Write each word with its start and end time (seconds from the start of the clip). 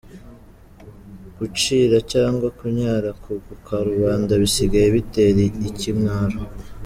Gucira 1.37 1.97
cyangwa 2.11 2.47
kunyara 2.57 3.09
ku 3.23 3.31
karubanda 3.65 4.33
bisigaye 4.41 4.87
bitera 4.95 5.39
ikimwaro. 5.69 6.39